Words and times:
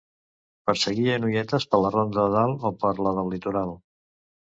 Perseguia 0.69 1.17
noietes 1.25 1.67
per 1.73 1.79
la 1.81 1.91
Ronda 1.95 2.15
de 2.21 2.31
Dalt 2.37 2.65
o 2.71 2.71
per 2.85 2.93
la 3.09 3.13
del 3.19 3.31
Litoral. 3.35 3.75